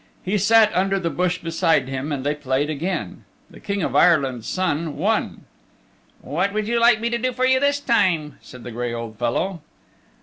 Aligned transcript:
He 0.23 0.39
sat 0.39 0.71
under 0.73 0.97
the 0.97 1.11
bush 1.11 1.37
beside 1.37 1.87
him 1.87 2.11
and 2.11 2.23
they 2.25 2.33
played 2.33 2.71
again. 2.71 3.23
The 3.51 3.59
King 3.59 3.83
of 3.83 3.95
Ireland's 3.95 4.47
Son 4.47 4.97
won. 4.97 5.45
"What 6.21 6.53
would 6.53 6.67
you 6.67 6.79
like 6.79 6.99
me 6.99 7.11
to 7.11 7.19
do 7.19 7.31
for 7.31 7.45
you 7.45 7.59
this 7.59 7.79
time?" 7.79 8.39
said 8.41 8.63
the 8.63 8.71
gray 8.71 8.95
old 8.95 9.19
fellow. 9.19 9.61